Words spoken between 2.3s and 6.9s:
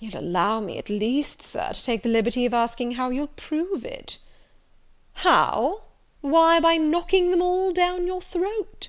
of asking how you'll prove it?" "How? why, by